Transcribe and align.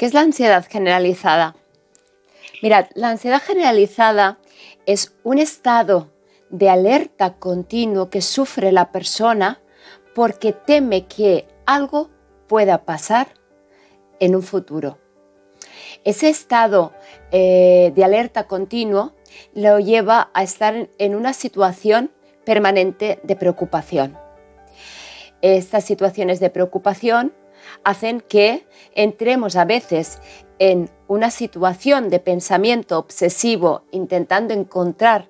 ¿Qué 0.00 0.06
es 0.06 0.14
la 0.14 0.22
ansiedad 0.22 0.64
generalizada? 0.66 1.56
Mirad, 2.62 2.86
la 2.94 3.10
ansiedad 3.10 3.42
generalizada 3.42 4.38
es 4.86 5.14
un 5.24 5.36
estado 5.38 6.10
de 6.48 6.70
alerta 6.70 7.34
continuo 7.34 8.08
que 8.08 8.22
sufre 8.22 8.72
la 8.72 8.92
persona 8.92 9.60
porque 10.14 10.54
teme 10.54 11.04
que 11.04 11.46
algo 11.66 12.08
pueda 12.48 12.86
pasar 12.86 13.26
en 14.20 14.34
un 14.34 14.42
futuro. 14.42 14.96
Ese 16.04 16.30
estado 16.30 16.94
eh, 17.30 17.92
de 17.94 18.02
alerta 18.02 18.44
continuo 18.44 19.12
lo 19.52 19.80
lleva 19.80 20.30
a 20.32 20.42
estar 20.42 20.88
en 20.96 21.14
una 21.14 21.34
situación 21.34 22.10
permanente 22.46 23.20
de 23.22 23.36
preocupación. 23.36 24.16
Estas 25.42 25.84
situaciones 25.84 26.40
de 26.40 26.48
preocupación 26.48 27.34
hacen 27.84 28.20
que 28.20 28.66
entremos 28.94 29.56
a 29.56 29.64
veces 29.64 30.20
en 30.58 30.90
una 31.08 31.30
situación 31.30 32.10
de 32.10 32.20
pensamiento 32.20 32.98
obsesivo 32.98 33.84
intentando 33.90 34.54
encontrar 34.54 35.28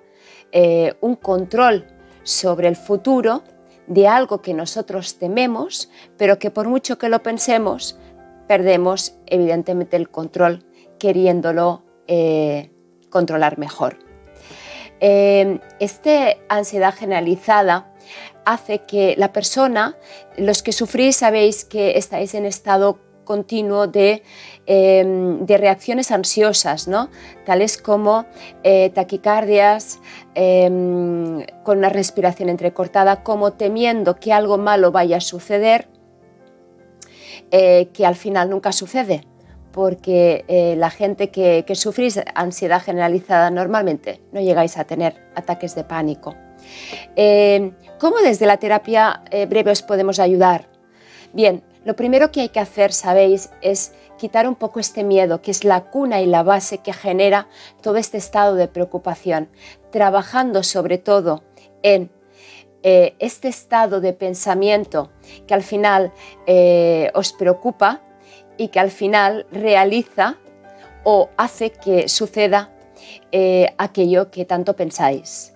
eh, 0.52 0.94
un 1.00 1.16
control 1.16 1.86
sobre 2.22 2.68
el 2.68 2.76
futuro 2.76 3.42
de 3.86 4.06
algo 4.06 4.42
que 4.42 4.54
nosotros 4.54 5.18
tememos, 5.18 5.90
pero 6.16 6.38
que 6.38 6.50
por 6.50 6.68
mucho 6.68 6.98
que 6.98 7.08
lo 7.08 7.22
pensemos, 7.22 7.98
perdemos 8.46 9.16
evidentemente 9.26 9.96
el 9.96 10.10
control 10.10 10.64
queriéndolo 10.98 11.84
eh, 12.06 12.70
controlar 13.08 13.58
mejor. 13.58 14.09
Eh, 15.00 15.60
esta 15.78 16.36
ansiedad 16.48 16.94
generalizada 16.94 17.90
hace 18.44 18.80
que 18.80 19.14
la 19.16 19.32
persona, 19.32 19.96
los 20.36 20.62
que 20.62 20.72
sufrís 20.72 21.16
sabéis 21.16 21.64
que 21.64 21.96
estáis 21.96 22.34
en 22.34 22.44
estado 22.44 22.98
continuo 23.24 23.86
de, 23.86 24.22
em, 24.66 25.46
reacciones 25.46 26.10
ansiosas, 26.10 26.88
¿no? 26.88 27.10
tales 27.46 27.78
como 27.78 28.26
eh, 28.64 28.90
taquicardias, 28.90 30.00
em, 30.34 31.44
con 31.62 31.78
una 31.78 31.90
respiración 31.90 32.48
entrecortada, 32.48 33.22
como 33.22 33.52
temiendo 33.52 34.16
que 34.16 34.32
algo 34.32 34.58
malo 34.58 34.90
vaya 34.90 35.18
a 35.18 35.20
suceder, 35.20 35.88
eh, 37.52 37.88
que 37.92 38.04
al 38.04 38.16
final 38.16 38.50
nunca 38.50 38.72
sucede 38.72 39.29
porque 39.72 40.44
eh, 40.48 40.74
la 40.76 40.90
gente 40.90 41.30
que, 41.30 41.64
que 41.66 41.74
sufrís 41.74 42.20
ansiedad 42.34 42.82
generalizada 42.82 43.50
normalmente 43.50 44.20
no 44.32 44.40
llegáis 44.40 44.76
a 44.76 44.84
tener 44.84 45.22
ataques 45.34 45.74
de 45.74 45.84
pánico. 45.84 46.34
Eh, 47.16 47.72
¿Cómo 47.98 48.18
desde 48.18 48.46
la 48.46 48.56
terapia 48.56 49.22
eh, 49.30 49.46
breve 49.46 49.70
os 49.70 49.82
podemos 49.82 50.18
ayudar? 50.18 50.68
Bien, 51.32 51.62
lo 51.84 51.94
primero 51.96 52.30
que 52.32 52.42
hay 52.42 52.48
que 52.48 52.60
hacer, 52.60 52.92
sabéis, 52.92 53.50
es 53.62 53.94
quitar 54.18 54.46
un 54.46 54.56
poco 54.56 54.80
este 54.80 55.04
miedo, 55.04 55.40
que 55.40 55.50
es 55.50 55.64
la 55.64 55.90
cuna 55.90 56.20
y 56.20 56.26
la 56.26 56.42
base 56.42 56.78
que 56.78 56.92
genera 56.92 57.48
todo 57.80 57.96
este 57.96 58.18
estado 58.18 58.54
de 58.54 58.68
preocupación, 58.68 59.48
trabajando 59.90 60.62
sobre 60.62 60.98
todo 60.98 61.42
en 61.82 62.10
este 62.82 63.48
estado 63.48 64.00
de 64.00 64.14
pensamiento 64.14 65.10
que 65.46 65.52
al 65.52 65.62
final 65.62 66.12
os 67.14 67.32
preocupa 67.34 68.00
y 68.60 68.68
que 68.68 68.78
al 68.78 68.90
final 68.90 69.46
realiza 69.50 70.36
o 71.02 71.30
hace 71.38 71.72
que 71.72 72.10
suceda 72.10 72.68
eh, 73.32 73.72
aquello 73.78 74.30
que 74.30 74.44
tanto 74.44 74.76
pensáis. 74.76 75.54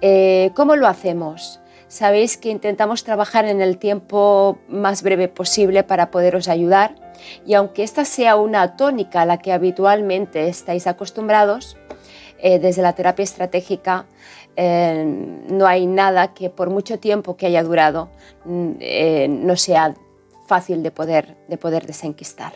Eh, 0.00 0.50
¿Cómo 0.56 0.74
lo 0.74 0.88
hacemos? 0.88 1.60
Sabéis 1.86 2.36
que 2.36 2.50
intentamos 2.50 3.04
trabajar 3.04 3.44
en 3.44 3.60
el 3.60 3.78
tiempo 3.78 4.58
más 4.66 5.04
breve 5.04 5.28
posible 5.28 5.84
para 5.84 6.10
poderos 6.10 6.48
ayudar 6.48 6.96
y 7.46 7.54
aunque 7.54 7.84
esta 7.84 8.04
sea 8.04 8.34
una 8.34 8.76
tónica 8.76 9.22
a 9.22 9.26
la 9.26 9.38
que 9.38 9.52
habitualmente 9.52 10.48
estáis 10.48 10.88
acostumbrados, 10.88 11.76
eh, 12.40 12.58
desde 12.58 12.82
la 12.82 12.94
terapia 12.94 13.22
estratégica 13.22 14.06
no 14.56 15.66
hay 15.66 15.86
nada 15.86 16.32
que 16.32 16.48
por 16.48 16.70
mucho 16.70 17.00
tiempo 17.00 17.36
que 17.36 17.46
haya 17.46 17.64
durado 17.64 18.10
mm, 18.44 18.74
no 19.28 19.56
sea 19.56 19.94
fácil 20.46 20.82
de 20.82 20.90
poder, 20.90 21.36
de 21.48 21.56
poder 21.56 21.86
desenquistar. 21.86 22.52